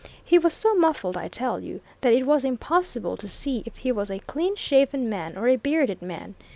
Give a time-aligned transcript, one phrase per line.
[0.25, 3.91] He was so muffled, I tell you, that it was impossible to see if he
[3.91, 6.33] was a clean shaven man or a bearded man.